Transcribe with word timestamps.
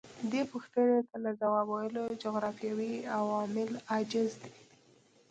دې 0.31 0.41
پوښتنې 0.51 0.99
ته 1.07 1.15
له 1.23 1.31
ځواب 1.39 1.67
ویلو 1.73 2.05
جغرافیوي 2.21 2.93
عوامل 3.19 3.69
عاجز 3.93 4.31
دي. 4.41 4.53